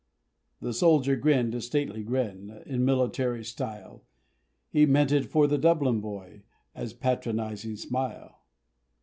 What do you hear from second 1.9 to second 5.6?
grin, In military style, He meant it for the